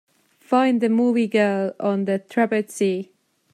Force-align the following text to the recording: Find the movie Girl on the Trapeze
Find 0.39 0.81
the 0.81 0.89
movie 0.89 1.27
Girl 1.27 1.75
on 1.79 2.05
the 2.05 2.17
Trapeze 2.17 3.09